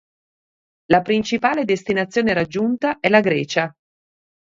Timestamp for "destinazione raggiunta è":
1.63-3.07